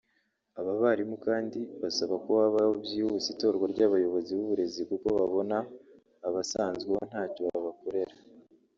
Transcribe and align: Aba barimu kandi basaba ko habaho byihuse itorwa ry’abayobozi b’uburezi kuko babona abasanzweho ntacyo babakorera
Aba 0.59 0.73
barimu 0.81 1.15
kandi 1.27 1.59
basaba 1.81 2.15
ko 2.23 2.29
habaho 2.41 2.71
byihuse 2.83 3.27
itorwa 3.33 3.65
ry’abayobozi 3.73 4.31
b’uburezi 4.37 4.81
kuko 4.89 5.07
babona 5.19 5.57
abasanzweho 6.27 7.03
ntacyo 7.09 7.41
babakorera 7.53 8.15